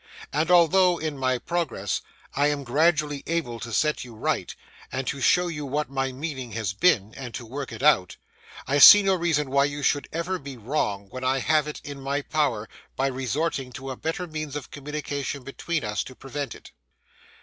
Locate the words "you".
4.03-4.15, 5.45-5.63, 9.65-9.83